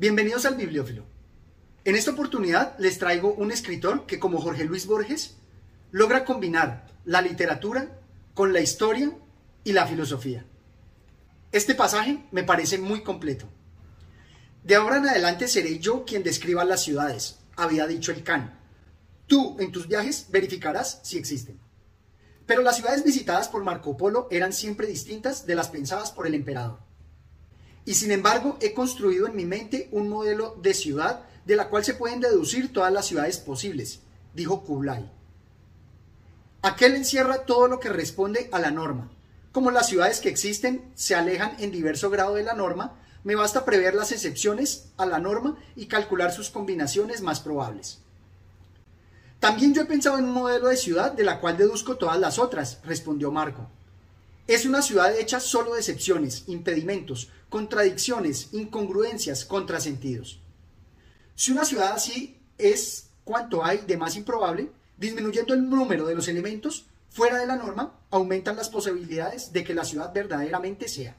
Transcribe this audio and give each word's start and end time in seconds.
Bienvenidos 0.00 0.46
al 0.46 0.54
Bibliófilo. 0.54 1.04
En 1.84 1.94
esta 1.94 2.12
oportunidad 2.12 2.74
les 2.78 2.98
traigo 2.98 3.34
un 3.34 3.52
escritor 3.52 4.06
que 4.06 4.18
como 4.18 4.40
Jorge 4.40 4.64
Luis 4.64 4.86
Borges 4.86 5.36
logra 5.90 6.24
combinar 6.24 6.86
la 7.04 7.20
literatura 7.20 8.00
con 8.32 8.54
la 8.54 8.60
historia 8.60 9.12
y 9.62 9.72
la 9.72 9.86
filosofía. 9.86 10.46
Este 11.52 11.74
pasaje 11.74 12.24
me 12.30 12.44
parece 12.44 12.78
muy 12.78 13.02
completo. 13.02 13.46
De 14.64 14.74
ahora 14.74 14.96
en 14.96 15.06
adelante 15.06 15.46
seré 15.48 15.78
yo 15.80 16.06
quien 16.06 16.22
describa 16.22 16.64
las 16.64 16.82
ciudades, 16.82 17.40
había 17.54 17.86
dicho 17.86 18.10
el 18.10 18.22
Can. 18.22 18.58
Tú 19.26 19.58
en 19.60 19.70
tus 19.70 19.86
viajes 19.86 20.28
verificarás 20.30 21.00
si 21.02 21.18
existen. 21.18 21.60
Pero 22.46 22.62
las 22.62 22.76
ciudades 22.76 23.04
visitadas 23.04 23.48
por 23.48 23.64
Marco 23.64 23.98
Polo 23.98 24.28
eran 24.30 24.54
siempre 24.54 24.86
distintas 24.86 25.44
de 25.44 25.56
las 25.56 25.68
pensadas 25.68 26.10
por 26.10 26.26
el 26.26 26.32
emperador. 26.32 26.89
Y 27.84 27.94
sin 27.94 28.10
embargo 28.10 28.58
he 28.60 28.74
construido 28.74 29.26
en 29.26 29.36
mi 29.36 29.44
mente 29.44 29.88
un 29.92 30.08
modelo 30.08 30.56
de 30.62 30.74
ciudad 30.74 31.24
de 31.44 31.56
la 31.56 31.68
cual 31.68 31.84
se 31.84 31.94
pueden 31.94 32.20
deducir 32.20 32.72
todas 32.72 32.92
las 32.92 33.06
ciudades 33.06 33.38
posibles, 33.38 34.00
dijo 34.34 34.62
Kublai. 34.64 35.10
Aquel 36.62 36.94
encierra 36.94 37.46
todo 37.46 37.68
lo 37.68 37.80
que 37.80 37.88
responde 37.88 38.48
a 38.52 38.58
la 38.58 38.70
norma. 38.70 39.10
Como 39.52 39.70
las 39.70 39.88
ciudades 39.88 40.20
que 40.20 40.28
existen 40.28 40.92
se 40.94 41.14
alejan 41.14 41.56
en 41.58 41.72
diverso 41.72 42.10
grado 42.10 42.34
de 42.34 42.44
la 42.44 42.54
norma, 42.54 42.96
me 43.24 43.34
basta 43.34 43.64
prever 43.64 43.94
las 43.94 44.12
excepciones 44.12 44.86
a 44.96 45.06
la 45.06 45.18
norma 45.18 45.56
y 45.74 45.86
calcular 45.86 46.32
sus 46.32 46.50
combinaciones 46.50 47.20
más 47.22 47.40
probables. 47.40 47.98
También 49.40 49.72
yo 49.72 49.82
he 49.82 49.86
pensado 49.86 50.18
en 50.18 50.24
un 50.24 50.32
modelo 50.32 50.68
de 50.68 50.76
ciudad 50.76 51.12
de 51.12 51.24
la 51.24 51.40
cual 51.40 51.56
deduzco 51.56 51.96
todas 51.96 52.20
las 52.20 52.38
otras, 52.38 52.78
respondió 52.84 53.30
Marco. 53.32 53.68
Es 54.46 54.64
una 54.64 54.82
ciudad 54.82 55.16
hecha 55.16 55.40
solo 55.40 55.74
de 55.74 55.80
excepciones, 55.80 56.44
impedimentos, 56.48 57.28
contradicciones, 57.48 58.48
incongruencias, 58.52 59.44
contrasentidos. 59.44 60.40
Si 61.34 61.52
una 61.52 61.64
ciudad 61.64 61.92
así 61.92 62.38
es 62.58 63.10
cuanto 63.24 63.64
hay 63.64 63.78
de 63.78 63.96
más 63.96 64.16
improbable, 64.16 64.70
disminuyendo 64.96 65.54
el 65.54 65.68
número 65.68 66.06
de 66.06 66.14
los 66.14 66.28
elementos 66.28 66.86
fuera 67.10 67.38
de 67.38 67.46
la 67.46 67.56
norma, 67.56 67.98
aumentan 68.10 68.56
las 68.56 68.68
posibilidades 68.68 69.52
de 69.52 69.64
que 69.64 69.74
la 69.74 69.84
ciudad 69.84 70.12
verdaderamente 70.12 70.88
sea. 70.88 71.16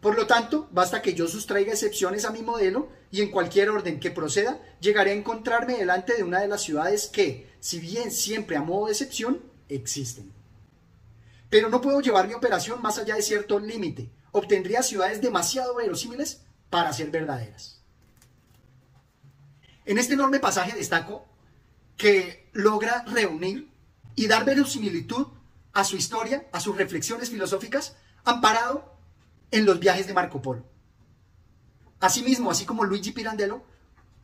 Por 0.00 0.16
lo 0.16 0.26
tanto, 0.26 0.68
basta 0.70 1.02
que 1.02 1.14
yo 1.14 1.26
sustraiga 1.26 1.72
excepciones 1.72 2.24
a 2.24 2.30
mi 2.30 2.42
modelo 2.42 2.88
y 3.10 3.22
en 3.22 3.30
cualquier 3.30 3.70
orden 3.70 3.98
que 3.98 4.10
proceda, 4.10 4.60
llegaré 4.80 5.10
a 5.10 5.14
encontrarme 5.14 5.78
delante 5.78 6.14
de 6.14 6.22
una 6.22 6.40
de 6.40 6.48
las 6.48 6.62
ciudades 6.62 7.08
que, 7.08 7.50
si 7.60 7.80
bien 7.80 8.10
siempre 8.10 8.56
a 8.56 8.62
modo 8.62 8.86
de 8.86 8.92
excepción, 8.92 9.42
existen. 9.68 10.35
Pero 11.50 11.68
no 11.68 11.80
puedo 11.80 12.00
llevar 12.00 12.26
mi 12.28 12.34
operación 12.34 12.82
más 12.82 12.98
allá 12.98 13.14
de 13.14 13.22
cierto 13.22 13.58
límite. 13.58 14.10
Obtendría 14.32 14.82
ciudades 14.82 15.20
demasiado 15.20 15.74
verosímiles 15.74 16.42
para 16.70 16.92
ser 16.92 17.10
verdaderas. 17.10 17.80
En 19.84 19.98
este 19.98 20.14
enorme 20.14 20.40
pasaje 20.40 20.76
destaco 20.76 21.26
que 21.96 22.50
logra 22.52 23.04
reunir 23.06 23.70
y 24.14 24.26
dar 24.26 24.44
verosimilitud 24.44 25.28
a 25.72 25.84
su 25.84 25.96
historia, 25.96 26.46
a 26.52 26.60
sus 26.60 26.76
reflexiones 26.76 27.30
filosóficas, 27.30 27.96
amparado 28.24 28.96
en 29.50 29.64
los 29.64 29.78
viajes 29.78 30.06
de 30.06 30.14
Marco 30.14 30.42
Polo. 30.42 30.64
Asimismo, 32.00 32.50
así 32.50 32.64
como 32.64 32.84
Luigi 32.84 33.12
Pirandello, 33.12 33.62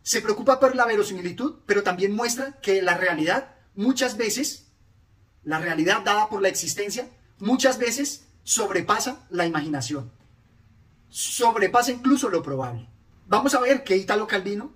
se 0.03 0.21
preocupa 0.21 0.59
por 0.59 0.75
la 0.75 0.85
verosimilitud, 0.85 1.61
pero 1.67 1.83
también 1.83 2.13
muestra 2.13 2.61
que 2.61 2.83
la 2.83 2.97
realidad 2.97 3.55
muchas 3.75 4.17
veces, 4.17 4.62
la 5.45 5.59
realidad 5.59 6.03
dada 6.03 6.29
por 6.29 6.43
la 6.43 6.49
existencia, 6.49 7.09
muchas 7.39 7.79
veces 7.79 8.27
sobrepasa 8.45 9.27
la 9.31 9.47
imaginación, 9.47 10.11
sobrepasa 11.09 11.91
incluso 11.91 12.29
lo 12.29 12.43
probable. 12.43 12.89
Vamos 13.27 13.55
a 13.55 13.61
ver 13.61 13.85
que 13.85 13.97
Italo 13.97 14.27
Calvino 14.27 14.73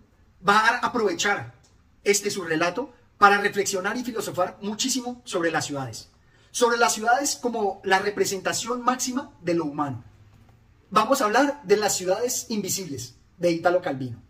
va 0.46 0.58
a 0.58 0.78
aprovechar 0.78 1.54
este 2.04 2.30
su 2.30 2.42
relato 2.42 2.92
para 3.18 3.38
reflexionar 3.38 3.96
y 3.96 4.04
filosofar 4.04 4.58
muchísimo 4.60 5.22
sobre 5.24 5.50
las 5.50 5.66
ciudades, 5.66 6.10
sobre 6.50 6.78
las 6.78 6.94
ciudades 6.94 7.36
como 7.36 7.80
la 7.84 7.98
representación 7.98 8.82
máxima 8.82 9.32
de 9.42 9.54
lo 9.54 9.64
humano 9.64 10.04
vamos 10.90 11.20
a 11.20 11.24
hablar 11.24 11.60
de 11.64 11.76
las 11.76 11.96
ciudades 11.96 12.46
invisibles 12.48 13.16
de 13.38 13.50
Italo 13.50 13.82
Calvino. 13.82 14.22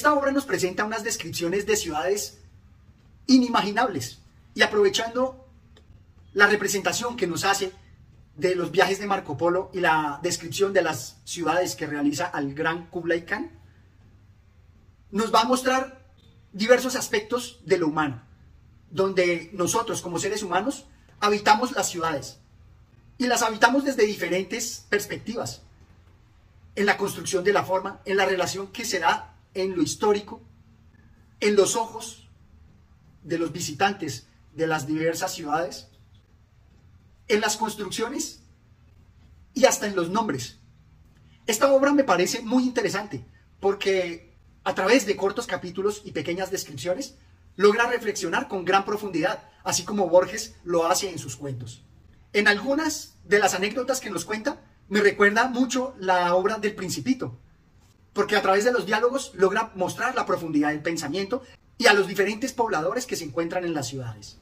Esta 0.00 0.14
obra 0.14 0.32
nos 0.32 0.46
presenta 0.46 0.86
unas 0.86 1.04
descripciones 1.04 1.66
de 1.66 1.76
ciudades 1.76 2.38
inimaginables 3.26 4.20
y 4.54 4.62
aprovechando 4.62 5.46
la 6.32 6.46
representación 6.46 7.18
que 7.18 7.26
nos 7.26 7.44
hace 7.44 7.70
de 8.34 8.54
los 8.54 8.70
viajes 8.70 8.98
de 8.98 9.06
Marco 9.06 9.36
Polo 9.36 9.70
y 9.74 9.80
la 9.80 10.18
descripción 10.22 10.72
de 10.72 10.80
las 10.80 11.18
ciudades 11.26 11.76
que 11.76 11.86
realiza 11.86 12.24
al 12.24 12.54
gran 12.54 12.86
Kublai 12.86 13.26
Khan, 13.26 13.50
nos 15.10 15.34
va 15.34 15.42
a 15.42 15.44
mostrar 15.44 16.02
diversos 16.54 16.96
aspectos 16.96 17.60
de 17.66 17.76
lo 17.76 17.88
humano, 17.88 18.22
donde 18.90 19.50
nosotros 19.52 20.00
como 20.00 20.18
seres 20.18 20.42
humanos 20.42 20.86
habitamos 21.20 21.72
las 21.72 21.90
ciudades 21.90 22.38
y 23.18 23.26
las 23.26 23.42
habitamos 23.42 23.84
desde 23.84 24.06
diferentes 24.06 24.86
perspectivas, 24.88 25.60
en 26.74 26.86
la 26.86 26.96
construcción 26.96 27.44
de 27.44 27.52
la 27.52 27.64
forma, 27.64 28.00
en 28.06 28.16
la 28.16 28.24
relación 28.24 28.68
que 28.68 28.86
se 28.86 28.98
da 28.98 29.29
en 29.54 29.76
lo 29.76 29.82
histórico, 29.82 30.42
en 31.40 31.56
los 31.56 31.76
ojos 31.76 32.28
de 33.22 33.38
los 33.38 33.52
visitantes 33.52 34.26
de 34.54 34.66
las 34.66 34.86
diversas 34.86 35.34
ciudades, 35.34 35.88
en 37.28 37.40
las 37.40 37.56
construcciones 37.56 38.42
y 39.54 39.64
hasta 39.64 39.86
en 39.86 39.96
los 39.96 40.10
nombres. 40.10 40.58
Esta 41.46 41.72
obra 41.72 41.92
me 41.92 42.04
parece 42.04 42.42
muy 42.42 42.64
interesante 42.64 43.24
porque 43.60 44.36
a 44.64 44.74
través 44.74 45.06
de 45.06 45.16
cortos 45.16 45.46
capítulos 45.46 46.02
y 46.04 46.12
pequeñas 46.12 46.50
descripciones 46.50 47.16
logra 47.56 47.88
reflexionar 47.88 48.48
con 48.48 48.64
gran 48.64 48.84
profundidad, 48.84 49.48
así 49.64 49.84
como 49.84 50.08
Borges 50.08 50.54
lo 50.64 50.86
hace 50.86 51.10
en 51.10 51.18
sus 51.18 51.36
cuentos. 51.36 51.82
En 52.32 52.48
algunas 52.48 53.14
de 53.24 53.38
las 53.38 53.54
anécdotas 53.54 54.00
que 54.00 54.10
nos 54.10 54.24
cuenta 54.24 54.60
me 54.88 55.00
recuerda 55.00 55.48
mucho 55.48 55.94
la 55.98 56.34
obra 56.34 56.58
del 56.58 56.74
Principito, 56.74 57.38
porque 58.20 58.36
a 58.36 58.42
través 58.42 58.66
de 58.66 58.72
los 58.72 58.84
diálogos 58.84 59.32
logra 59.32 59.72
mostrar 59.76 60.14
la 60.14 60.26
profundidad 60.26 60.68
del 60.68 60.82
pensamiento 60.82 61.42
y 61.78 61.86
a 61.86 61.94
los 61.94 62.06
diferentes 62.06 62.52
pobladores 62.52 63.06
que 63.06 63.16
se 63.16 63.24
encuentran 63.24 63.64
en 63.64 63.72
las 63.72 63.88
ciudades. 63.88 64.36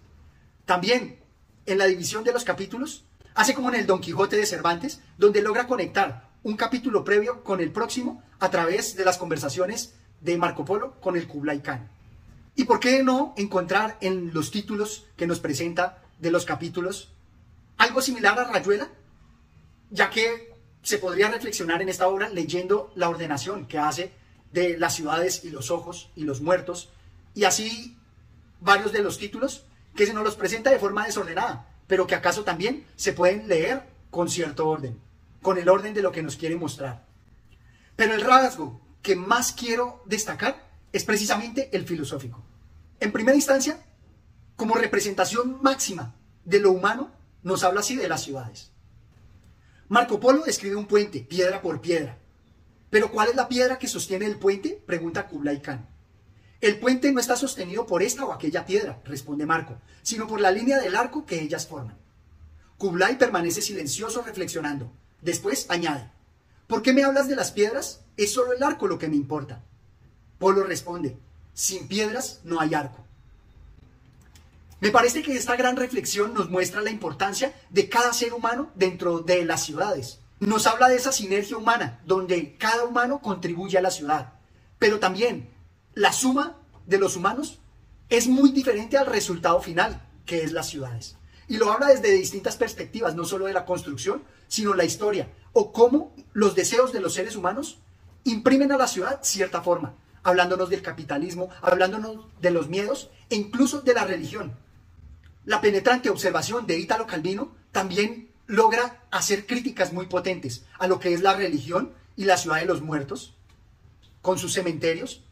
También 0.65 1.21
en 1.65 1.79
la 1.79 1.87
división 1.87 2.25
de 2.25 2.33
los 2.33 2.43
capítulos, 2.43 3.05
hace 3.37 3.55
como 3.55 3.69
en 3.69 3.77
el 3.77 3.87
Don 3.87 4.01
Quijote 4.01 4.35
de 4.35 4.47
Cervantes, 4.47 5.01
donde 5.17 5.43
logra 5.43 5.69
conectar 5.69 6.29
un 6.43 6.57
capítulo 6.57 7.05
previo 7.05 7.45
con 7.45 7.61
el 7.61 7.71
próximo 7.71 8.21
a 8.41 8.51
través 8.51 8.97
de 8.97 9.05
las 9.05 9.17
conversaciones 9.17 9.95
de 10.23 10.37
Marco 10.39 10.65
Polo 10.65 11.01
con 11.01 11.17
el 11.17 11.29
Kublai 11.29 11.63
Khan. 11.63 11.89
¿Y 12.57 12.65
por 12.65 12.81
qué 12.81 13.05
no 13.05 13.33
encontrar 13.37 13.97
en 14.01 14.35
los 14.35 14.51
títulos 14.51 15.07
que 15.17 15.29
nos 15.29 15.39
presenta 15.39 16.03
de 16.19 16.33
los 16.33 16.45
capítulos 16.45 17.13
algo 17.77 18.03
similar 18.03 18.41
a 18.41 18.51
Rayuela? 18.51 18.89
Ya 19.93 20.11
que 20.11 20.58
se 20.89 20.97
podría 20.97 21.29
reflexionar 21.29 21.83
en 21.83 21.91
esta 21.91 22.09
obra 22.09 22.31
leyendo 22.31 22.91
la 22.95 23.11
ordenación 23.11 23.67
que 23.67 23.79
hace 23.79 24.11
de 24.55 24.79
las 24.79 24.95
ciudades 24.95 25.45
y 25.45 25.51
los 25.51 25.71
ojos 25.71 26.11
y 26.17 26.25
los 26.25 26.41
muertos, 26.41 26.89
y 27.35 27.45
así 27.45 27.99
varios 28.61 28.91
de 28.91 29.03
los 29.03 29.19
títulos 29.19 29.67
que 29.95 30.07
se 30.07 30.15
nos 30.15 30.25
los 30.25 30.35
presenta 30.35 30.71
de 30.71 30.79
forma 30.79 31.05
desordenada, 31.05 31.69
pero 31.87 32.07
que 32.07 32.15
acaso 32.15 32.43
también 32.43 32.87
se 32.97 33.13
pueden 33.13 33.49
leer 33.49 33.83
con 34.11 34.31
cierto 34.31 34.67
orden, 34.67 34.99
con 35.43 35.59
el 35.59 35.69
orden 35.69 35.93
de 35.93 36.01
lo 36.01 36.11
que 36.11 36.23
nos 36.23 36.37
quiere 36.37 36.57
mostrar. 36.57 37.05
Pero 37.95 38.15
el 38.15 38.23
rasgo 38.23 38.81
que 39.03 39.15
más 39.15 39.53
quiero 39.53 40.03
destacar 40.07 40.71
es 40.91 41.05
precisamente 41.05 41.69
el 41.77 41.85
filosófico. 41.85 42.43
En 42.99 43.13
primera 43.13 43.37
instancia, 43.37 43.79
como 44.57 44.75
representación 44.75 45.59
máxima 45.61 46.15
de 46.47 46.61
lo 46.61 46.73
humano, 46.73 47.11
nos 47.43 47.63
habla 47.63 47.81
así 47.81 47.95
de 47.95 48.09
las 48.09 48.23
ciudades. 48.23 48.73
Marco 49.91 50.21
Polo 50.21 50.45
describe 50.45 50.77
un 50.77 50.87
puente, 50.87 51.21
piedra 51.21 51.63
por 51.63 51.81
piedra. 51.81 52.19
Pero 52.91 53.11
¿cuál 53.11 53.31
es 53.31 53.37
la 53.37 53.49
piedra 53.49 53.79
que 53.79 53.89
sostiene 53.89 54.27
el 54.27 54.39
puente? 54.39 54.83
Pregunta 54.85 55.27
Kublai 55.27 55.63
Khan. 55.63 55.89
El 56.61 56.79
puente 56.79 57.11
no 57.11 57.21
está 57.21 57.37
sostenido 57.37 57.87
por 57.87 58.03
esta 58.03 58.27
o 58.27 58.33
aquella 58.33 58.67
piedra, 58.67 59.01
responde 59.05 59.47
Marco, 59.47 59.79
sino 60.03 60.27
por 60.27 60.41
la 60.41 60.51
línea 60.51 60.79
del 60.79 60.95
arco 60.95 61.25
que 61.25 61.41
ellas 61.41 61.67
forman. 61.67 61.97
Kublai 62.77 63.17
permanece 63.17 63.63
silencioso 63.63 64.21
reflexionando. 64.21 64.93
Después 65.23 65.67
añade, 65.71 66.11
¿por 66.67 66.83
qué 66.83 66.93
me 66.93 67.05
hablas 67.05 67.27
de 67.27 67.37
las 67.37 67.51
piedras? 67.53 68.03
Es 68.19 68.35
solo 68.35 68.53
el 68.53 68.63
arco 68.63 68.89
lo 68.89 68.99
que 68.99 69.09
me 69.09 69.17
importa. 69.17 69.63
Polo 70.39 70.65
responde, 70.65 71.17
sin 71.55 71.89
piedras 71.89 72.41
no 72.45 72.61
hay 72.61 72.75
arco. 72.75 73.08
Me 74.81 74.93
parece 74.93 75.23
que 75.23 75.35
esta 75.35 75.57
gran 75.57 75.77
reflexión 75.77 76.35
nos 76.35 76.51
muestra 76.51 76.81
la 76.83 76.91
importancia 76.91 77.53
de 77.69 77.89
cada 77.89 78.13
ser 78.13 78.33
humano 78.33 78.71
dentro 78.77 79.19
de 79.19 79.45
las 79.45 79.65
ciudades. 79.65 80.21
Nos 80.39 80.69
habla 80.69 80.89
de 80.89 80.95
esa 80.95 81.11
sinergia 81.11 81.57
humana, 81.57 82.01
donde 82.07 82.57
cada 82.57 82.85
humano 82.85 83.21
contribuye 83.21 83.77
a 83.77 83.83
la 83.83 83.91
ciudad, 83.91 84.35
pero 84.79 85.01
también 85.01 85.51
la 85.95 86.13
suma 86.13 86.59
de 86.87 86.99
los 86.99 87.17
humanos 87.17 87.59
es 88.09 88.29
muy 88.29 88.53
diferente 88.53 88.97
al 88.97 89.07
resultado 89.07 89.61
final, 89.61 90.01
que 90.25 90.45
es 90.45 90.53
las 90.53 90.69
ciudades. 90.69 91.17
Y 91.49 91.57
lo 91.57 91.73
habla 91.73 91.89
desde 91.89 92.13
distintas 92.13 92.57
perspectivas, 92.57 93.17
no 93.17 93.25
solo 93.25 93.47
de 93.47 93.55
la 93.55 93.65
construcción, 93.65 94.23
sino 94.47 94.75
la 94.75 94.85
historia, 94.85 95.29
o 95.55 95.73
cómo 95.73 96.15
los 96.35 96.55
deseos 96.55 96.93
de 96.93 97.01
los 97.01 97.15
seres 97.15 97.35
humanos 97.35 97.81
imprimen 98.23 98.71
a 98.71 98.77
la 98.77 98.87
ciudad 98.87 99.19
cierta 99.25 99.61
forma, 99.61 99.97
hablándonos 100.23 100.71
del 100.71 100.83
capitalismo, 100.83 101.49
hablándonos 101.63 102.27
de 102.41 102.53
los 102.53 102.69
miedos 102.69 103.11
e 103.29 103.35
incluso 103.35 103.81
de 103.81 103.95
la 103.95 104.05
religión. 104.05 104.57
La 105.49 105.63
penetrante 105.63 106.11
observación 106.11 106.67
de 106.67 106.79
Ítalo 106.79 107.07
Calvino 107.07 107.53
también 107.73 108.29
logra 108.47 109.01
hacer 109.11 109.47
críticas 109.47 109.95
muy 109.95 110.05
potentes 110.05 110.67
a 110.79 110.87
lo 110.87 111.01
que 111.01 111.15
es 111.15 111.23
la 111.23 111.35
religión 111.35 111.95
y 112.17 112.27
la 112.27 112.37
ciudad 112.37 112.61
de 112.61 112.67
los 112.67 112.83
muertos, 112.83 113.33
con 114.21 114.39
sus 114.39 114.53
cementerios, 114.53 115.23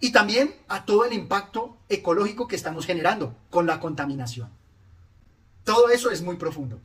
y 0.00 0.10
también 0.10 0.56
a 0.66 0.84
todo 0.84 1.04
el 1.04 1.12
impacto 1.12 1.76
ecológico 1.88 2.48
que 2.48 2.56
estamos 2.56 2.84
generando 2.84 3.36
con 3.48 3.68
la 3.68 3.78
contaminación. 3.78 4.48
Todo 5.62 5.90
eso 5.90 6.10
es 6.10 6.20
muy 6.20 6.34
profundo. 6.34 6.80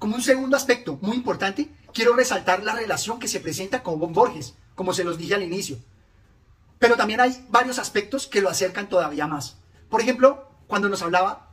Como 0.00 0.16
un 0.16 0.22
segundo 0.22 0.56
aspecto 0.56 0.98
muy 1.02 1.16
importante, 1.16 1.70
quiero 1.92 2.16
resaltar 2.16 2.64
la 2.64 2.74
relación 2.74 3.20
que 3.20 3.28
se 3.28 3.38
presenta 3.38 3.84
con 3.84 4.12
Borges, 4.12 4.54
como 4.74 4.92
se 4.92 5.04
los 5.04 5.18
dije 5.18 5.36
al 5.36 5.44
inicio. 5.44 5.78
Pero 6.80 6.96
también 6.96 7.20
hay 7.20 7.46
varios 7.48 7.78
aspectos 7.78 8.26
que 8.26 8.40
lo 8.40 8.50
acercan 8.50 8.88
todavía 8.88 9.28
más. 9.28 9.56
Por 9.88 10.00
ejemplo, 10.00 10.48
cuando 10.66 10.88
nos 10.88 11.02
hablaba 11.02 11.43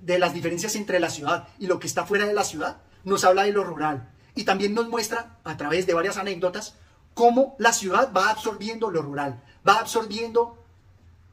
de 0.00 0.18
las 0.18 0.34
diferencias 0.34 0.76
entre 0.76 1.00
la 1.00 1.10
ciudad 1.10 1.48
y 1.58 1.66
lo 1.66 1.78
que 1.78 1.86
está 1.86 2.06
fuera 2.06 2.26
de 2.26 2.34
la 2.34 2.44
ciudad, 2.44 2.82
nos 3.04 3.24
habla 3.24 3.44
de 3.44 3.52
lo 3.52 3.64
rural. 3.64 4.10
Y 4.34 4.44
también 4.44 4.74
nos 4.74 4.88
muestra 4.88 5.38
a 5.44 5.56
través 5.56 5.86
de 5.86 5.94
varias 5.94 6.16
anécdotas 6.16 6.74
cómo 7.14 7.56
la 7.58 7.72
ciudad 7.72 8.12
va 8.16 8.30
absorbiendo 8.30 8.90
lo 8.90 9.02
rural, 9.02 9.42
va 9.66 9.80
absorbiendo 9.80 10.64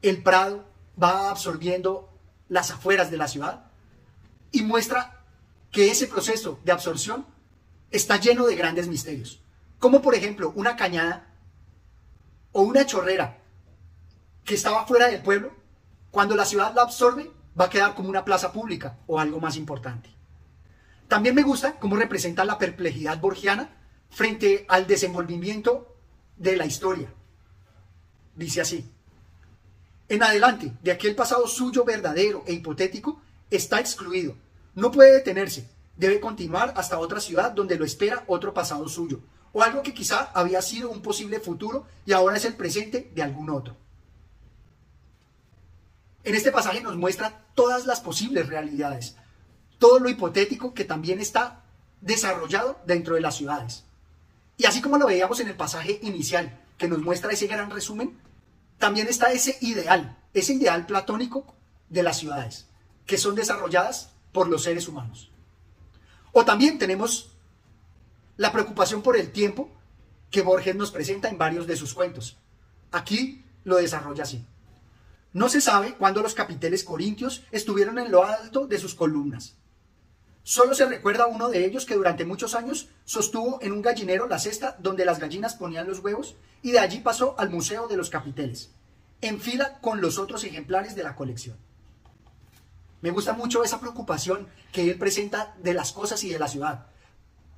el 0.02 0.22
prado, 0.22 0.64
va 1.00 1.30
absorbiendo 1.30 2.10
las 2.48 2.70
afueras 2.70 3.10
de 3.10 3.16
la 3.16 3.28
ciudad 3.28 3.66
y 4.50 4.62
muestra 4.62 5.24
que 5.70 5.90
ese 5.90 6.06
proceso 6.06 6.58
de 6.64 6.72
absorción 6.72 7.26
está 7.90 8.16
lleno 8.16 8.46
de 8.46 8.56
grandes 8.56 8.88
misterios, 8.88 9.42
como 9.78 10.02
por 10.02 10.14
ejemplo 10.14 10.52
una 10.56 10.76
cañada 10.76 11.34
o 12.52 12.62
una 12.62 12.86
chorrera 12.86 13.38
que 14.44 14.54
estaba 14.54 14.86
fuera 14.86 15.08
del 15.08 15.22
pueblo, 15.22 15.52
cuando 16.10 16.34
la 16.34 16.46
ciudad 16.46 16.74
la 16.74 16.82
absorbe 16.82 17.30
va 17.58 17.66
a 17.66 17.70
quedar 17.70 17.94
como 17.94 18.08
una 18.08 18.24
plaza 18.24 18.52
pública 18.52 18.98
o 19.06 19.18
algo 19.18 19.40
más 19.40 19.56
importante. 19.56 20.10
También 21.08 21.34
me 21.34 21.42
gusta 21.42 21.78
cómo 21.78 21.96
representa 21.96 22.44
la 22.44 22.58
perplejidad 22.58 23.18
borgiana 23.18 23.70
frente 24.10 24.66
al 24.68 24.86
desenvolvimiento 24.86 25.96
de 26.36 26.56
la 26.56 26.66
historia. 26.66 27.12
Dice 28.36 28.60
así, 28.60 28.90
en 30.08 30.22
adelante 30.22 30.72
de 30.82 30.92
aquel 30.92 31.14
pasado 31.14 31.46
suyo 31.46 31.84
verdadero 31.84 32.44
e 32.46 32.52
hipotético 32.52 33.20
está 33.50 33.80
excluido, 33.80 34.36
no 34.74 34.90
puede 34.90 35.12
detenerse, 35.12 35.68
debe 35.96 36.20
continuar 36.20 36.72
hasta 36.76 36.98
otra 36.98 37.20
ciudad 37.20 37.50
donde 37.52 37.76
lo 37.76 37.84
espera 37.84 38.24
otro 38.28 38.54
pasado 38.54 38.88
suyo, 38.88 39.20
o 39.52 39.62
algo 39.62 39.82
que 39.82 39.94
quizá 39.94 40.30
había 40.34 40.62
sido 40.62 40.90
un 40.90 41.02
posible 41.02 41.40
futuro 41.40 41.86
y 42.06 42.12
ahora 42.12 42.36
es 42.36 42.44
el 42.44 42.54
presente 42.54 43.10
de 43.14 43.22
algún 43.22 43.50
otro. 43.50 43.76
En 46.28 46.34
este 46.34 46.52
pasaje 46.52 46.82
nos 46.82 46.94
muestra 46.94 47.46
todas 47.54 47.86
las 47.86 48.02
posibles 48.02 48.48
realidades, 48.48 49.16
todo 49.78 49.98
lo 49.98 50.10
hipotético 50.10 50.74
que 50.74 50.84
también 50.84 51.20
está 51.20 51.64
desarrollado 52.02 52.78
dentro 52.84 53.14
de 53.14 53.22
las 53.22 53.34
ciudades. 53.34 53.84
Y 54.58 54.66
así 54.66 54.82
como 54.82 54.98
lo 54.98 55.06
veíamos 55.06 55.40
en 55.40 55.48
el 55.48 55.56
pasaje 55.56 55.98
inicial, 56.02 56.60
que 56.76 56.86
nos 56.86 56.98
muestra 56.98 57.32
ese 57.32 57.46
gran 57.46 57.70
resumen, 57.70 58.20
también 58.76 59.08
está 59.08 59.32
ese 59.32 59.56
ideal, 59.62 60.18
ese 60.34 60.52
ideal 60.52 60.84
platónico 60.84 61.46
de 61.88 62.02
las 62.02 62.18
ciudades, 62.18 62.66
que 63.06 63.16
son 63.16 63.34
desarrolladas 63.34 64.10
por 64.30 64.48
los 64.48 64.64
seres 64.64 64.86
humanos. 64.86 65.30
O 66.32 66.44
también 66.44 66.78
tenemos 66.78 67.30
la 68.36 68.52
preocupación 68.52 69.00
por 69.00 69.16
el 69.16 69.32
tiempo 69.32 69.70
que 70.30 70.42
Borges 70.42 70.76
nos 70.76 70.90
presenta 70.90 71.30
en 71.30 71.38
varios 71.38 71.66
de 71.66 71.76
sus 71.76 71.94
cuentos. 71.94 72.36
Aquí 72.92 73.46
lo 73.64 73.76
desarrolla 73.76 74.24
así. 74.24 74.44
No 75.32 75.48
se 75.48 75.60
sabe 75.60 75.94
cuándo 75.94 76.22
los 76.22 76.34
capiteles 76.34 76.84
corintios 76.84 77.44
estuvieron 77.50 77.98
en 77.98 78.10
lo 78.10 78.24
alto 78.24 78.66
de 78.66 78.78
sus 78.78 78.94
columnas, 78.94 79.56
Solo 80.48 80.74
se 80.74 80.86
recuerda 80.86 81.26
uno 81.26 81.50
de 81.50 81.66
ellos 81.66 81.84
que 81.84 81.94
durante 81.94 82.24
muchos 82.24 82.54
años 82.54 82.88
sostuvo 83.04 83.58
en 83.60 83.70
un 83.70 83.82
gallinero 83.82 84.26
la 84.26 84.38
cesta 84.38 84.76
donde 84.78 85.04
las 85.04 85.18
gallinas 85.18 85.54
ponían 85.54 85.86
los 85.86 85.98
huevos 85.98 86.36
y 86.62 86.70
de 86.70 86.78
allí 86.78 87.00
pasó 87.00 87.34
al 87.36 87.50
Museo 87.50 87.86
de 87.86 87.98
los 87.98 88.08
Capiteles, 88.08 88.70
en 89.20 89.42
fila 89.42 89.78
con 89.82 90.00
los 90.00 90.18
otros 90.18 90.44
ejemplares 90.44 90.94
de 90.96 91.02
la 91.02 91.16
colección. 91.16 91.58
Me 93.02 93.10
gusta 93.10 93.34
mucho 93.34 93.62
esa 93.62 93.78
preocupación 93.78 94.48
que 94.72 94.90
él 94.90 94.96
presenta 94.96 95.54
de 95.62 95.74
las 95.74 95.92
cosas 95.92 96.24
y 96.24 96.30
de 96.30 96.38
la 96.38 96.48
ciudad, 96.48 96.86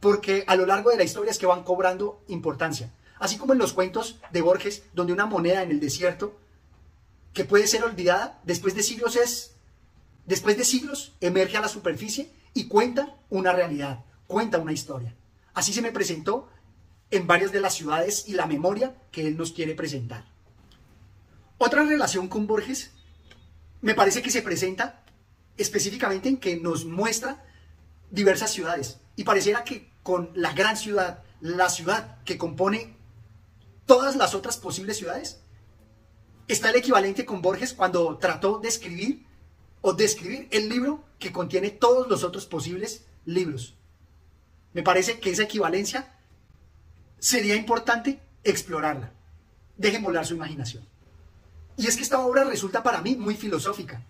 porque 0.01 0.43
a 0.49 0.57
lo 0.57 0.67
largo 0.67 0.91
de 0.91 0.97
la 0.97 1.05
historia 1.05 1.31
es 1.31 1.39
que 1.39 1.47
van 1.47 1.63
cobrando 1.63 2.25
importancia. 2.27 2.93
Así 3.21 3.39
como 3.39 3.53
en 3.53 3.61
los 3.61 3.73
cuentos 3.73 4.19
de 4.33 4.43
Borges, 4.43 4.83
donde 4.95 5.13
una 5.13 5.27
moneda 5.27 5.63
en 5.63 5.71
el 5.71 5.79
desierto 5.79 6.41
que 7.33 7.45
puede 7.45 7.67
ser 7.67 7.85
olvidada 7.85 8.41
después 8.45 8.75
de 8.75 8.83
siglos 8.83 9.17
es 9.17 9.55
después 10.27 10.57
de 10.57 10.65
siglos 10.65 11.15
emerge 11.21 11.57
a 11.57 11.61
la 11.61 11.69
superficie 11.69 12.31
y 12.55 12.69
cuenta 12.69 13.17
una 13.31 13.53
realidad, 13.53 14.05
cuenta 14.27 14.59
una 14.59 14.73
historia. 14.73 15.15
Así 15.55 15.73
se 15.73 15.83
me 15.83 15.93
presentó 15.93 16.49
en 17.11 17.27
varias 17.27 17.53
de 17.53 17.61
las 17.61 17.75
ciudades 17.75 18.29
y 18.29 18.35
la 18.35 18.47
memoria 18.47 18.95
que 19.11 19.27
él 19.27 19.37
nos 19.37 19.53
quiere 19.53 19.75
presentar. 19.75 20.25
Otra 21.59 21.85
relación 21.85 22.29
con 22.29 22.47
Borges 22.47 22.93
me 23.81 23.95
parece 23.95 24.23
que 24.23 24.31
se 24.31 24.43
presenta 24.43 25.05
específicamente 25.57 26.29
en 26.29 26.39
que 26.39 26.57
nos 26.57 26.85
muestra 26.85 27.45
diversas 28.11 28.51
ciudades 28.51 28.99
y 29.17 29.25
pareciera 29.25 29.65
que 29.65 29.91
con 30.03 30.31
la 30.35 30.53
gran 30.53 30.77
ciudad, 30.77 31.23
la 31.41 31.69
ciudad 31.69 32.23
que 32.25 32.39
compone 32.39 32.97
todas 33.87 34.17
las 34.17 34.35
otras 34.35 34.57
posibles 34.57 34.97
ciudades, 34.97 35.41
está 36.53 36.71
el 36.71 36.77
equivalente 36.77 37.25
con 37.25 37.43
Borges 37.43 37.73
cuando 37.75 38.17
trató 38.19 38.59
de 38.59 38.69
escribir 38.69 39.27
o 39.83 39.93
describir 39.93 40.49
el 40.51 40.69
libro 40.69 41.05
que 41.19 41.33
contiene 41.33 41.71
todos 41.71 42.09
los 42.09 42.25
otros 42.25 42.47
posibles 42.47 43.07
libros. 43.25 43.75
Me 44.73 44.83
parece 44.83 45.21
que 45.21 45.31
esa 45.31 45.43
equivalencia 45.43 46.15
sería 47.19 47.57
importante 47.57 48.21
explorarla. 48.45 49.13
Dejen 49.77 50.03
volar 50.03 50.27
su 50.27 50.35
imaginación. 50.35 50.87
Y 51.77 51.87
es 51.87 51.97
que 51.97 52.03
esta 52.03 52.21
obra 52.21 52.45
resulta 52.45 52.83
para 52.83 53.01
mí 53.01 53.17
muy 53.17 53.35
filosófica. 53.35 54.03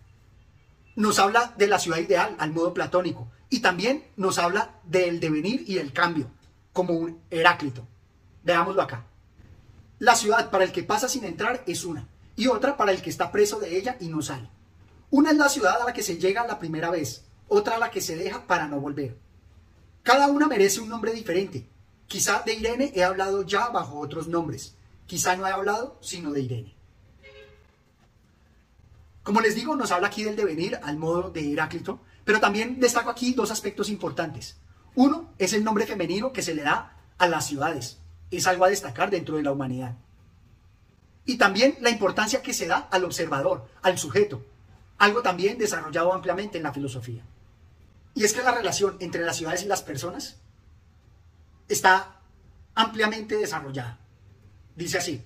Nos 0.97 1.19
habla 1.19 1.55
de 1.57 1.69
la 1.69 1.79
ciudad 1.79 1.99
ideal 1.99 2.35
al 2.39 2.53
modo 2.53 2.75
platónico 2.75 3.31
y 3.49 3.61
también 3.61 4.05
nos 4.17 4.39
habla 4.39 4.75
del 4.85 5.21
devenir 5.21 5.65
y 5.67 5.79
el 5.79 5.93
cambio, 5.93 6.31
como 6.73 6.95
un 6.95 7.21
Heráclito. 7.31 7.87
Veámoslo 8.43 8.83
acá. 8.83 9.05
La 9.99 10.15
ciudad 10.15 10.51
para 10.51 10.65
el 10.65 10.73
que 10.73 10.83
pasa 10.83 11.09
sin 11.09 11.25
entrar 11.25 11.63
es 11.67 11.85
una, 11.85 12.09
y 12.41 12.47
otra 12.47 12.75
para 12.79 12.91
el 12.91 13.03
que 13.03 13.11
está 13.11 13.31
preso 13.31 13.61
de 13.61 13.77
ella 13.77 13.99
y 14.01 14.09
no 14.09 14.23
sale. 14.23 14.49
Una 15.11 15.33
es 15.33 15.37
la 15.37 15.51
ciudad 15.51 15.83
a 15.83 15.85
la 15.85 15.93
que 15.93 16.03
se 16.03 16.17
llega 16.17 16.47
la 16.47 16.59
primera 16.59 16.89
vez, 16.89 17.27
otra 17.49 17.77
a 17.77 17.79
la 17.79 17.91
que 17.91 18.01
se 18.01 18.17
deja 18.17 18.47
para 18.47 18.67
no 18.67 18.81
volver. 18.81 19.19
Cada 20.03 20.29
una 20.29 20.49
merece 20.49 20.81
un 20.81 20.89
nombre 20.89 21.13
diferente. 21.13 21.69
Quizá 22.07 22.43
de 22.47 22.55
Irene 22.55 22.93
he 22.95 23.05
hablado 23.05 23.43
ya 23.43 23.69
bajo 23.69 23.99
otros 23.99 24.27
nombres. 24.27 24.75
Quizá 25.05 25.37
no 25.37 25.47
he 25.47 25.51
hablado 25.51 25.99
sino 26.01 26.33
de 26.33 26.41
Irene. 26.41 26.75
Como 29.23 29.43
les 29.43 29.55
digo, 29.55 29.77
nos 29.77 29.91
habla 29.91 30.09
aquí 30.09 30.25
del 30.25 30.37
devenir 30.37 30.81
al 30.83 30.97
modo 30.97 31.31
de 31.31 31.53
Heráclito, 31.53 32.01
pero 32.25 32.41
también 32.41 32.81
destaco 32.81 33.11
aquí 33.11 33.35
dos 33.35 33.51
aspectos 33.51 33.91
importantes. 33.91 34.57
Uno 34.95 35.35
es 35.37 35.53
el 35.53 35.63
nombre 35.63 35.87
femenino 35.87 36.33
que 36.33 36.41
se 36.41 36.55
le 36.55 36.63
da 36.63 36.97
a 37.19 37.29
las 37.29 37.47
ciudades. 37.47 37.99
Es 38.31 38.47
algo 38.47 38.65
a 38.65 38.71
destacar 38.71 39.11
dentro 39.11 39.37
de 39.37 39.43
la 39.43 39.53
humanidad. 39.53 39.99
Y 41.25 41.37
también 41.39 41.77
la 41.81 41.91
importancia 41.91 42.43
que 42.43 42.55
se 42.55 42.67
da 42.67 42.89
al 42.91 43.05
observador, 43.05 43.69
al 43.83 43.99
sujeto, 43.99 44.45
algo 44.99 45.23
también 45.23 45.59
desarrollado 45.59 46.13
ampliamente 46.13 46.59
en 46.59 46.65
la 46.65 46.73
filosofía. 46.73 47.23
Y 48.15 48.25
es 48.25 48.33
que 48.33 48.43
la 48.43 48.53
relación 48.53 48.97
entre 49.01 49.25
las 49.25 49.37
ciudades 49.37 49.63
y 49.63 49.67
las 49.67 49.83
personas 49.83 50.39
está 51.69 52.21
ampliamente 52.75 53.37
desarrollada. 53.37 53.99
Dice 54.77 54.99
así, 54.99 55.25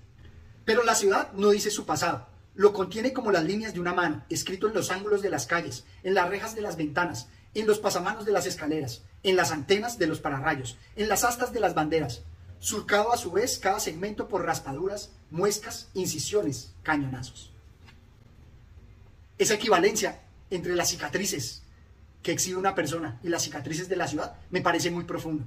pero 0.65 0.85
la 0.85 0.95
ciudad 0.95 1.33
no 1.33 1.51
dice 1.51 1.71
su 1.71 1.87
pasado, 1.87 2.27
lo 2.55 2.73
contiene 2.73 3.13
como 3.13 3.33
las 3.33 3.45
líneas 3.45 3.75
de 3.75 3.81
una 3.81 3.95
mano, 3.95 4.25
escrito 4.29 4.69
en 4.69 4.75
los 4.75 4.91
ángulos 4.91 5.23
de 5.23 5.31
las 5.31 5.47
calles, 5.47 5.85
en 6.03 6.15
las 6.15 6.29
rejas 6.29 6.55
de 6.55 6.63
las 6.63 6.77
ventanas, 6.77 7.29
en 7.55 7.67
los 7.67 7.79
pasamanos 7.79 8.25
de 8.25 8.33
las 8.33 8.47
escaleras, 8.47 9.03
en 9.23 9.37
las 9.37 9.51
antenas 9.51 9.99
de 9.99 10.07
los 10.07 10.21
pararrayos, 10.21 10.77
en 10.97 11.09
las 11.09 11.25
astas 11.25 11.53
de 11.53 11.61
las 11.61 11.75
banderas, 11.75 12.23
surcado 12.65 13.13
a 13.13 13.17
su 13.17 13.31
vez 13.31 13.59
cada 13.59 13.81
segmento 13.81 14.29
por 14.29 14.45
raspaduras, 14.45 15.11
muescas, 15.31 15.89
incisiones, 15.95 16.73
cañonazos 16.83 17.55
esa 19.39 19.55
equivalencia 19.55 20.21
entre 20.51 20.75
las 20.75 20.91
cicatrices 20.91 21.63
que 22.23 22.33
exhibe 22.33 22.59
una 22.59 22.75
persona 22.75 23.21
y 23.23 23.29
las 23.29 23.43
cicatrices 23.43 23.89
de 23.89 23.97
la 23.97 24.09
ciudad 24.09 24.37
me 24.51 24.61
parece 24.61 24.91
muy 24.91 25.05
profundo. 25.05 25.45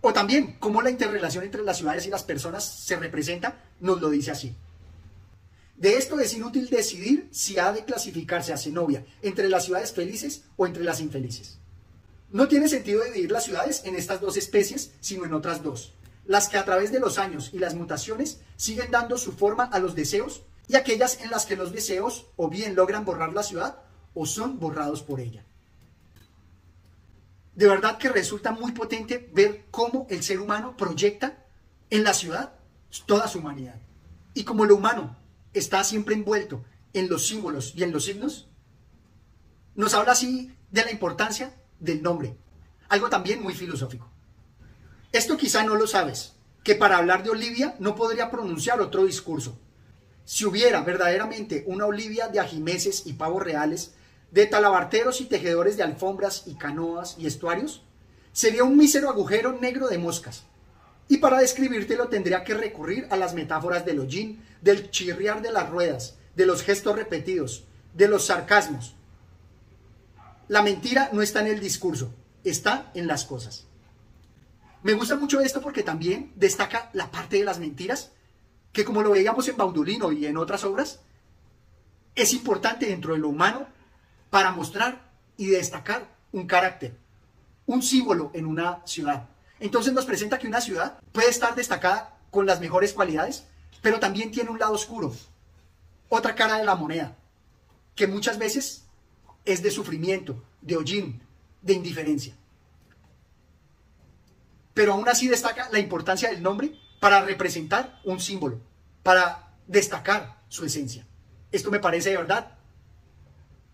O 0.00 0.12
también 0.12 0.56
cómo 0.58 0.82
la 0.82 0.90
interrelación 0.90 1.44
entre 1.44 1.62
las 1.62 1.78
ciudades 1.78 2.06
y 2.06 2.10
las 2.10 2.24
personas 2.24 2.64
se 2.64 2.96
representa, 2.96 3.62
nos 3.80 4.00
lo 4.00 4.10
dice 4.10 4.30
así. 4.30 4.54
De 5.76 5.96
esto 5.96 6.20
es 6.20 6.34
inútil 6.34 6.68
decidir 6.68 7.28
si 7.32 7.58
ha 7.58 7.72
de 7.72 7.84
clasificarse 7.84 8.52
a 8.52 8.58
Zenobia 8.58 9.04
entre 9.22 9.48
las 9.48 9.64
ciudades 9.64 9.92
felices 9.92 10.44
o 10.56 10.66
entre 10.66 10.84
las 10.84 11.00
infelices. 11.00 11.58
No 12.34 12.48
tiene 12.48 12.68
sentido 12.68 13.04
dividir 13.04 13.30
las 13.30 13.44
ciudades 13.44 13.82
en 13.84 13.94
estas 13.94 14.20
dos 14.20 14.36
especies, 14.36 14.92
sino 14.98 15.24
en 15.24 15.34
otras 15.34 15.62
dos, 15.62 15.94
las 16.26 16.48
que 16.48 16.58
a 16.58 16.64
través 16.64 16.90
de 16.90 16.98
los 16.98 17.16
años 17.16 17.50
y 17.52 17.60
las 17.60 17.76
mutaciones 17.76 18.40
siguen 18.56 18.90
dando 18.90 19.16
su 19.18 19.30
forma 19.30 19.62
a 19.62 19.78
los 19.78 19.94
deseos 19.94 20.42
y 20.66 20.74
aquellas 20.74 21.20
en 21.20 21.30
las 21.30 21.46
que 21.46 21.54
los 21.54 21.72
deseos 21.72 22.26
o 22.34 22.48
bien 22.48 22.74
logran 22.74 23.04
borrar 23.04 23.32
la 23.32 23.44
ciudad 23.44 23.78
o 24.14 24.26
son 24.26 24.58
borrados 24.58 25.00
por 25.00 25.20
ella. 25.20 25.44
De 27.54 27.68
verdad 27.68 27.98
que 27.98 28.08
resulta 28.08 28.50
muy 28.50 28.72
potente 28.72 29.30
ver 29.32 29.66
cómo 29.70 30.08
el 30.10 30.24
ser 30.24 30.40
humano 30.40 30.76
proyecta 30.76 31.38
en 31.88 32.02
la 32.02 32.14
ciudad 32.14 32.54
toda 33.06 33.28
su 33.28 33.38
humanidad. 33.38 33.80
Y 34.34 34.42
como 34.42 34.64
lo 34.64 34.74
humano 34.74 35.16
está 35.52 35.84
siempre 35.84 36.16
envuelto 36.16 36.64
en 36.94 37.08
los 37.08 37.28
símbolos 37.28 37.74
y 37.76 37.84
en 37.84 37.92
los 37.92 38.06
signos, 38.06 38.48
nos 39.76 39.94
habla 39.94 40.10
así 40.10 40.52
de 40.72 40.84
la 40.84 40.90
importancia 40.90 41.54
del 41.80 42.02
nombre. 42.02 42.36
Algo 42.88 43.08
también 43.08 43.42
muy 43.42 43.54
filosófico. 43.54 44.10
Esto 45.12 45.36
quizá 45.36 45.62
no 45.62 45.74
lo 45.76 45.86
sabes, 45.86 46.34
que 46.62 46.74
para 46.74 46.96
hablar 46.96 47.22
de 47.22 47.30
Olivia 47.30 47.76
no 47.78 47.94
podría 47.94 48.30
pronunciar 48.30 48.80
otro 48.80 49.04
discurso. 49.04 49.58
Si 50.24 50.44
hubiera 50.44 50.80
verdaderamente 50.82 51.64
una 51.66 51.86
Olivia 51.86 52.28
de 52.28 52.40
ajimeces 52.40 53.06
y 53.06 53.12
pavos 53.12 53.42
reales, 53.42 53.94
de 54.30 54.46
talabarteros 54.46 55.20
y 55.20 55.26
tejedores 55.26 55.76
de 55.76 55.84
alfombras 55.84 56.44
y 56.46 56.54
canoas 56.54 57.16
y 57.18 57.26
estuarios, 57.26 57.84
sería 58.32 58.64
un 58.64 58.76
mísero 58.76 59.08
agujero 59.08 59.52
negro 59.52 59.88
de 59.88 59.98
moscas. 59.98 60.44
Y 61.06 61.18
para 61.18 61.38
describírtelo 61.38 62.08
tendría 62.08 62.42
que 62.42 62.54
recurrir 62.54 63.06
a 63.10 63.16
las 63.16 63.34
metáforas 63.34 63.84
del 63.84 64.00
hollín, 64.00 64.42
del 64.62 64.90
chirriar 64.90 65.42
de 65.42 65.52
las 65.52 65.68
ruedas, 65.68 66.16
de 66.34 66.46
los 66.46 66.62
gestos 66.62 66.96
repetidos, 66.96 67.64
de 67.92 68.08
los 68.08 68.26
sarcasmos, 68.26 68.96
la 70.48 70.62
mentira 70.62 71.10
no 71.12 71.22
está 71.22 71.40
en 71.40 71.48
el 71.48 71.60
discurso, 71.60 72.12
está 72.44 72.90
en 72.94 73.06
las 73.06 73.24
cosas. 73.24 73.66
Me 74.82 74.92
gusta 74.92 75.16
mucho 75.16 75.40
esto 75.40 75.62
porque 75.62 75.82
también 75.82 76.32
destaca 76.36 76.90
la 76.92 77.10
parte 77.10 77.38
de 77.38 77.44
las 77.44 77.58
mentiras, 77.58 78.12
que 78.72 78.84
como 78.84 79.02
lo 79.02 79.12
veíamos 79.12 79.48
en 79.48 79.56
Baudulino 79.56 80.12
y 80.12 80.26
en 80.26 80.36
otras 80.36 80.64
obras, 80.64 81.00
es 82.14 82.32
importante 82.34 82.86
dentro 82.86 83.14
de 83.14 83.20
lo 83.20 83.28
humano 83.28 83.66
para 84.30 84.52
mostrar 84.52 85.00
y 85.36 85.46
destacar 85.46 86.06
un 86.32 86.46
carácter, 86.46 86.94
un 87.66 87.82
símbolo 87.82 88.30
en 88.34 88.46
una 88.46 88.82
ciudad. 88.84 89.28
Entonces 89.58 89.92
nos 89.92 90.04
presenta 90.04 90.38
que 90.38 90.48
una 90.48 90.60
ciudad 90.60 90.98
puede 91.12 91.30
estar 91.30 91.54
destacada 91.54 92.18
con 92.30 92.44
las 92.44 92.60
mejores 92.60 92.92
cualidades, 92.92 93.46
pero 93.80 94.00
también 94.00 94.30
tiene 94.30 94.50
un 94.50 94.58
lado 94.58 94.74
oscuro, 94.74 95.14
otra 96.08 96.34
cara 96.34 96.58
de 96.58 96.64
la 96.64 96.74
moneda, 96.74 97.16
que 97.94 98.06
muchas 98.06 98.38
veces 98.38 98.83
es 99.44 99.62
de 99.62 99.70
sufrimiento, 99.70 100.42
de 100.60 100.76
hollín, 100.76 101.22
de 101.62 101.72
indiferencia. 101.74 102.34
Pero 104.72 104.94
aún 104.94 105.08
así 105.08 105.28
destaca 105.28 105.68
la 105.70 105.78
importancia 105.78 106.30
del 106.30 106.42
nombre 106.42 106.74
para 107.00 107.24
representar 107.24 108.00
un 108.04 108.20
símbolo, 108.20 108.60
para 109.02 109.54
destacar 109.66 110.42
su 110.48 110.64
esencia. 110.64 111.06
Esto 111.52 111.70
me 111.70 111.78
parece 111.78 112.10
de 112.10 112.16
verdad 112.16 112.58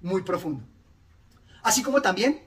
muy 0.00 0.22
profundo. 0.22 0.64
Así 1.62 1.82
como 1.82 2.02
también 2.02 2.42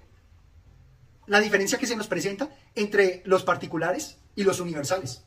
la 1.26 1.40
diferencia 1.40 1.78
que 1.78 1.88
se 1.88 1.96
nos 1.96 2.08
presenta 2.08 2.50
entre 2.76 3.22
los 3.26 3.44
particulares 3.44 4.18
y 4.36 4.44
los 4.44 4.60
universales. 4.60 5.24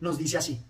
Nos 0.00 0.18
dice 0.18 0.38
así. 0.38 0.64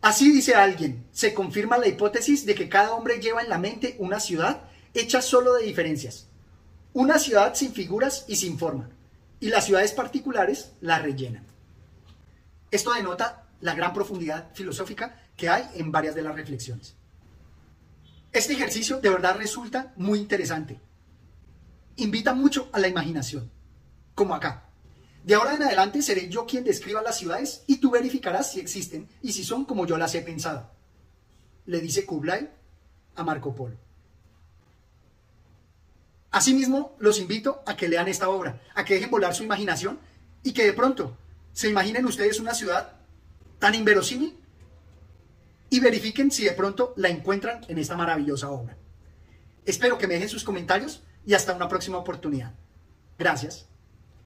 Así 0.00 0.32
dice 0.32 0.54
alguien, 0.54 1.04
se 1.12 1.34
confirma 1.34 1.78
la 1.78 1.88
hipótesis 1.88 2.46
de 2.46 2.54
que 2.54 2.68
cada 2.68 2.92
hombre 2.92 3.20
lleva 3.20 3.42
en 3.42 3.48
la 3.48 3.58
mente 3.58 3.96
una 3.98 4.20
ciudad 4.20 4.62
hecha 4.94 5.22
solo 5.22 5.54
de 5.54 5.64
diferencias. 5.64 6.26
Una 6.92 7.18
ciudad 7.18 7.54
sin 7.54 7.72
figuras 7.72 8.24
y 8.28 8.36
sin 8.36 8.58
forma, 8.58 8.88
y 9.40 9.48
las 9.48 9.66
ciudades 9.66 9.92
particulares 9.92 10.72
la 10.80 10.98
rellenan. 10.98 11.44
Esto 12.70 12.92
denota 12.92 13.46
la 13.60 13.74
gran 13.74 13.92
profundidad 13.92 14.54
filosófica 14.54 15.22
que 15.36 15.48
hay 15.48 15.68
en 15.74 15.92
varias 15.92 16.14
de 16.14 16.22
las 16.22 16.34
reflexiones. 16.34 16.94
Este 18.32 18.52
ejercicio 18.52 19.00
de 19.00 19.08
verdad 19.08 19.36
resulta 19.36 19.92
muy 19.96 20.18
interesante. 20.18 20.80
Invita 21.96 22.34
mucho 22.34 22.68
a 22.72 22.78
la 22.78 22.88
imaginación, 22.88 23.50
como 24.14 24.34
acá. 24.34 24.64
De 25.24 25.34
ahora 25.34 25.54
en 25.54 25.62
adelante 25.62 26.02
seré 26.02 26.28
yo 26.28 26.46
quien 26.46 26.64
describa 26.64 27.02
las 27.02 27.18
ciudades 27.18 27.64
y 27.66 27.78
tú 27.78 27.90
verificarás 27.90 28.52
si 28.52 28.60
existen 28.60 29.08
y 29.22 29.32
si 29.32 29.44
son 29.44 29.64
como 29.64 29.86
yo 29.86 29.96
las 29.98 30.14
he 30.14 30.22
pensado. 30.22 30.70
Le 31.66 31.80
dice 31.80 32.06
Kublai 32.06 32.50
a 33.16 33.24
Marco 33.24 33.54
Polo. 33.54 33.76
Asimismo, 36.30 36.96
los 36.98 37.18
invito 37.18 37.62
a 37.66 37.76
que 37.76 37.88
lean 37.88 38.08
esta 38.08 38.28
obra, 38.28 38.60
a 38.74 38.84
que 38.84 38.94
dejen 38.94 39.10
volar 39.10 39.34
su 39.34 39.44
imaginación 39.44 39.98
y 40.42 40.52
que 40.52 40.64
de 40.64 40.72
pronto 40.72 41.16
se 41.52 41.68
imaginen 41.68 42.04
ustedes 42.06 42.38
una 42.38 42.54
ciudad 42.54 42.92
tan 43.58 43.74
inverosímil 43.74 44.38
y 45.70 45.80
verifiquen 45.80 46.30
si 46.30 46.44
de 46.44 46.52
pronto 46.52 46.92
la 46.96 47.08
encuentran 47.08 47.64
en 47.68 47.78
esta 47.78 47.96
maravillosa 47.96 48.50
obra. 48.50 48.76
Espero 49.64 49.98
que 49.98 50.06
me 50.06 50.14
dejen 50.14 50.28
sus 50.28 50.44
comentarios 50.44 51.02
y 51.26 51.34
hasta 51.34 51.54
una 51.54 51.68
próxima 51.68 51.98
oportunidad. 51.98 52.54
Gracias. 53.18 53.67